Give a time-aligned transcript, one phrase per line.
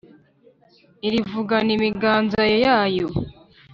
[1.07, 3.07] Irivugana imiganzanyo yayo